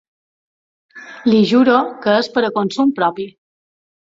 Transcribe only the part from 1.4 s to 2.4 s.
juro que és